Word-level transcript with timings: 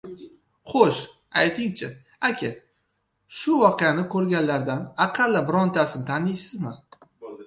—Xo‘sh, 0.71 0.99
ayting-chi, 1.41 1.89
aka, 2.29 2.49
shu 3.39 3.57
voqeani 3.65 4.05
ko‘rganlardan 4.13 4.81
aqalli 5.07 5.43
birontasini 5.51 6.09
taniysizmi? 6.09 6.73